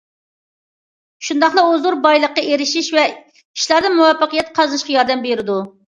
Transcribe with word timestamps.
شۇنداقلا 1.27 1.65
ئۇ 1.67 1.75
زور 1.83 1.97
بايلىققا 2.07 2.45
ئېرىشىش 2.47 2.89
ۋە 2.97 3.03
ئىشلاردا 3.37 3.93
مۇۋەپپەقىيەت 3.99 4.51
قازىنىشقا 4.57 4.97
ياردەم 4.97 5.23
بېرىدۇ. 5.29 5.61